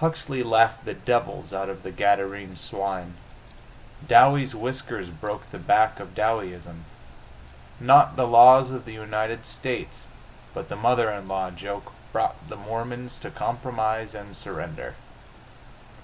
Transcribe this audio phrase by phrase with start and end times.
[0.00, 3.14] Huxley laughed the devils out of the Gadarene swine.
[4.04, 6.84] Dowie's whiskers broke the back of Dowieism.
[7.78, 10.08] Not the laws of the United States
[10.54, 14.96] but the mother in law joke brought the Mormons to compromise and surrender.